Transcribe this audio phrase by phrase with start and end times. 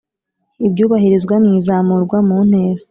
[0.67, 2.79] ibyubahirizwa mu izamurwa mu ntera